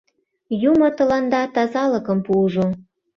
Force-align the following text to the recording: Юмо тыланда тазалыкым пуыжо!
Юмо 0.69 0.87
тыланда 0.97 1.41
тазалыкым 1.55 2.19
пуыжо! 2.25 2.67